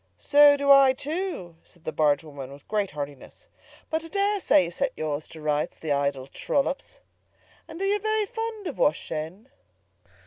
[0.17, 3.47] "So do I, too," said the barge woman with great heartiness.
[3.91, 7.01] "But I dare say you set yours to rights, the idle trollops!
[7.67, 9.45] And are you very fond of washing?"